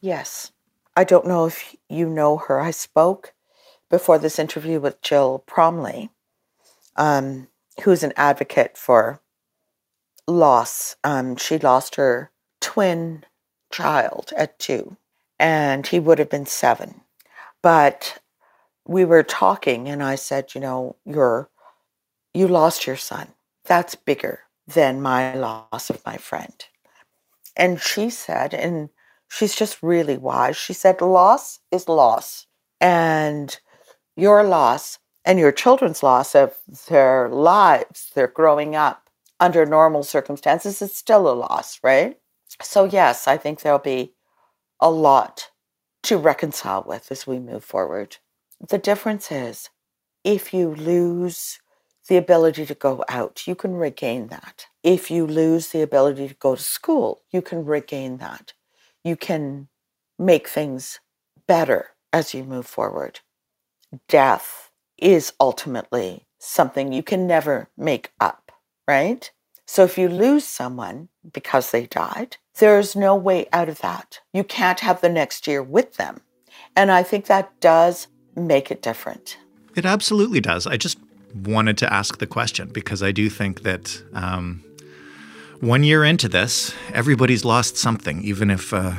Yes, 0.00 0.50
I 0.96 1.04
don't 1.04 1.26
know 1.26 1.46
if 1.46 1.76
you 1.88 2.08
know 2.08 2.38
her. 2.38 2.60
I 2.60 2.70
spoke 2.70 3.34
before 3.90 4.18
this 4.18 4.38
interview 4.38 4.80
with 4.80 5.02
Jill 5.02 5.44
Promley, 5.46 6.08
um, 6.96 7.48
who's 7.82 8.02
an 8.02 8.12
advocate 8.16 8.76
for 8.78 9.20
loss. 10.26 10.96
Um, 11.04 11.36
she 11.36 11.58
lost 11.58 11.96
her 11.96 12.30
twin 12.60 13.24
child 13.72 14.32
at 14.36 14.58
two, 14.58 14.96
and 15.38 15.86
he 15.86 15.98
would 15.98 16.18
have 16.18 16.30
been 16.30 16.46
seven. 16.46 17.00
But 17.62 18.18
we 18.86 19.04
were 19.04 19.22
talking, 19.22 19.88
and 19.88 20.02
I 20.02 20.16
said, 20.16 20.54
you 20.54 20.60
know, 20.60 20.96
you're 21.04 21.48
you 22.34 22.48
lost 22.48 22.86
your 22.86 22.96
son. 22.96 23.28
That's 23.64 23.94
bigger 23.94 24.40
than 24.66 25.02
my 25.02 25.34
loss 25.34 25.90
of 25.90 26.04
my 26.06 26.16
friend. 26.16 26.54
And 27.56 27.80
she 27.80 28.08
said, 28.08 28.54
and 28.54 28.88
she's 29.28 29.54
just 29.54 29.82
really 29.82 30.16
wise. 30.16 30.56
She 30.56 30.72
said, 30.72 31.00
loss 31.00 31.60
is 31.70 31.88
loss. 31.88 32.46
And 32.80 33.58
your 34.16 34.42
loss 34.44 34.98
and 35.24 35.38
your 35.38 35.52
children's 35.52 36.02
loss 36.02 36.34
of 36.34 36.56
their 36.88 37.28
lives, 37.28 38.10
their 38.14 38.28
growing 38.28 38.74
up 38.74 39.10
under 39.38 39.66
normal 39.66 40.02
circumstances 40.02 40.80
is 40.80 40.94
still 40.94 41.30
a 41.30 41.34
loss, 41.34 41.78
right? 41.82 42.18
So, 42.62 42.84
yes, 42.84 43.26
I 43.28 43.36
think 43.36 43.60
there'll 43.60 43.78
be 43.78 44.14
a 44.80 44.90
lot 44.90 45.50
to 46.04 46.18
reconcile 46.18 46.84
with 46.86 47.12
as 47.12 47.26
we 47.26 47.38
move 47.38 47.64
forward. 47.64 48.18
The 48.68 48.78
difference 48.78 49.32
is 49.32 49.70
if 50.24 50.54
you 50.54 50.74
lose 50.74 51.60
the 52.08 52.16
ability 52.16 52.66
to 52.66 52.74
go 52.74 53.04
out, 53.08 53.46
you 53.46 53.54
can 53.54 53.74
regain 53.74 54.28
that. 54.28 54.66
If 54.82 55.10
you 55.10 55.26
lose 55.26 55.68
the 55.68 55.82
ability 55.82 56.28
to 56.28 56.34
go 56.34 56.56
to 56.56 56.62
school, 56.62 57.22
you 57.30 57.42
can 57.42 57.64
regain 57.64 58.18
that. 58.18 58.54
You 59.04 59.16
can 59.16 59.68
make 60.18 60.48
things 60.48 61.00
better 61.46 61.90
as 62.12 62.34
you 62.34 62.44
move 62.44 62.66
forward 62.66 63.20
death 64.08 64.70
is 64.98 65.32
ultimately 65.40 66.26
something 66.38 66.92
you 66.92 67.02
can 67.02 67.26
never 67.26 67.68
make 67.76 68.12
up, 68.20 68.52
right? 68.86 69.30
So 69.66 69.84
if 69.84 69.98
you 69.98 70.08
lose 70.08 70.44
someone 70.44 71.08
because 71.32 71.70
they 71.70 71.86
died, 71.86 72.36
there's 72.58 72.94
no 72.94 73.14
way 73.14 73.46
out 73.52 73.68
of 73.68 73.80
that. 73.80 74.20
You 74.32 74.44
can't 74.44 74.80
have 74.80 75.00
the 75.00 75.08
next 75.08 75.46
year 75.46 75.62
with 75.62 75.96
them. 75.96 76.20
And 76.76 76.90
I 76.90 77.02
think 77.02 77.26
that 77.26 77.58
does 77.60 78.08
make 78.36 78.70
it 78.70 78.82
different. 78.82 79.38
It 79.74 79.86
absolutely 79.86 80.40
does. 80.40 80.66
I 80.66 80.76
just 80.76 80.98
wanted 81.34 81.78
to 81.78 81.92
ask 81.92 82.18
the 82.18 82.26
question 82.26 82.68
because 82.68 83.02
I 83.02 83.10
do 83.12 83.30
think 83.30 83.62
that 83.62 84.02
um, 84.12 84.62
one 85.60 85.82
year 85.82 86.04
into 86.04 86.28
this, 86.28 86.74
everybody's 86.92 87.44
lost 87.44 87.76
something, 87.76 88.22
even 88.22 88.50
if. 88.50 88.72
Uh, 88.72 88.94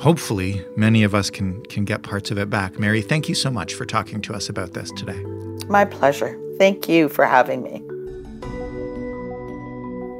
hopefully 0.00 0.64
many 0.76 1.02
of 1.02 1.14
us 1.14 1.30
can 1.30 1.62
can 1.66 1.84
get 1.84 2.02
parts 2.02 2.30
of 2.30 2.38
it 2.38 2.50
back. 2.50 2.78
Mary, 2.78 3.02
thank 3.02 3.28
you 3.28 3.34
so 3.34 3.50
much 3.50 3.74
for 3.74 3.84
talking 3.84 4.20
to 4.22 4.32
us 4.32 4.48
about 4.48 4.72
this 4.72 4.90
today. 4.92 5.22
My 5.68 5.84
pleasure. 5.84 6.38
Thank 6.58 6.88
you 6.88 7.08
for 7.08 7.24
having 7.24 7.62
me. 7.62 7.82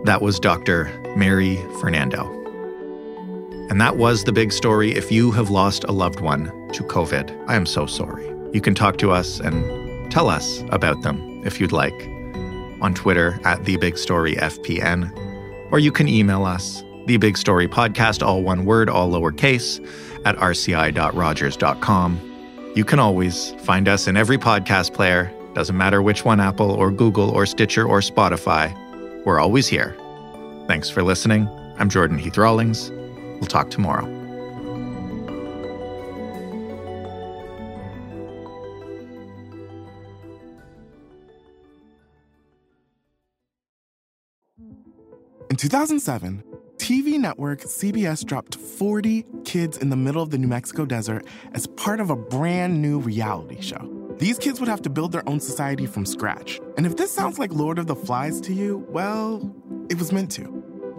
That 0.05 0.23
was 0.23 0.39
Dr. 0.39 0.85
Mary 1.17 1.57
Fernando. 1.81 2.40
And 3.71 3.81
that 3.81 3.97
was 3.97 4.25
the 4.25 4.33
big 4.33 4.53
story. 4.53 4.91
If 4.97 5.13
you 5.13 5.31
have 5.31 5.49
lost 5.49 5.85
a 5.85 5.93
loved 5.93 6.19
one 6.21 6.47
to 6.73 6.83
COVID, 6.83 7.45
I 7.49 7.55
am 7.55 7.65
so 7.67 7.87
sorry. 7.87 8.27
You 8.53 8.61
can 8.61 8.75
talk 8.75 8.99
to 8.99 9.13
us 9.13 9.39
and 9.39 10.11
tell 10.11 10.29
us 10.29 10.65
about 10.71 11.03
them 11.03 11.41
if 11.47 11.61
you'd 11.61 11.71
like 11.71 11.95
on 12.81 12.95
Twitter 12.95 13.39
at 13.45 13.65
The 13.65 13.77
Big 13.77 13.97
Story 13.97 14.35
FPN, 14.35 15.13
or 15.71 15.79
you 15.79 15.93
can 15.93 16.09
email 16.09 16.45
us, 16.45 16.83
The 17.07 17.17
Big 17.17 17.39
Story 17.39 17.69
Podcast, 17.69 18.27
all 18.27 18.43
one 18.43 18.65
word, 18.65 18.89
all 18.89 19.09
lowercase, 19.09 19.79
at 20.25 20.35
rci.rogers.com. 20.37 22.21
You 22.75 22.85
can 22.85 22.99
always 22.99 23.53
find 23.61 23.89
us 23.89 24.09
in 24.09 24.17
every 24.17 24.39
podcast 24.39 24.95
player, 24.95 25.33
doesn't 25.55 25.77
matter 25.77 26.03
which 26.03 26.25
one 26.25 26.41
Apple 26.41 26.73
or 26.73 26.91
Google 26.91 27.31
or 27.31 27.47
Stitcher 27.47 27.87
or 27.87 28.01
Spotify. 28.01 28.75
We're 29.25 29.39
always 29.39 29.69
here. 29.69 29.97
Thanks 30.67 30.91
for 30.91 31.05
listening. 31.05 31.49
I'm 31.79 31.89
Jordan 31.89 32.19
Heath 32.19 32.37
Rawlings. 32.37 32.91
We'll 33.41 33.49
talk 33.49 33.71
tomorrow. 33.71 34.07
In 45.49 45.57
2007, 45.57 46.45
TV 46.77 47.19
network 47.19 47.63
CBS 47.63 48.25
dropped 48.25 48.55
40 48.55 49.25
kids 49.45 49.79
in 49.79 49.91
the 49.91 49.97
middle 49.97 50.23
of 50.23 50.31
the 50.31 50.39
New 50.39 50.49
Mexico 50.49 50.85
desert 50.85 51.27
as 51.53 51.67
part 51.67 52.01
of 52.01 52.11
a 52.11 52.17
brand 52.17 52.81
new 52.81 52.99
reality 53.01 53.61
show. 53.61 54.15
These 54.19 54.39
kids 54.39 54.61
would 54.61 54.69
have 54.69 54.83
to 54.83 54.91
build 54.91 55.13
their 55.13 55.27
own 55.29 55.41
society 55.41 55.87
from 55.87 56.05
scratch. 56.05 56.61
And 56.77 56.87
if 56.87 56.97
this 56.97 57.11
sounds 57.11 57.39
like 57.39 57.53
Lord 57.53 57.79
of 57.79 57.87
the 57.87 57.97
Flies 57.97 58.41
to 58.43 58.53
you, 58.53 58.87
well, 58.91 59.55
it 59.89 59.99
was 59.99 60.13
meant 60.13 60.31
to. 60.33 60.60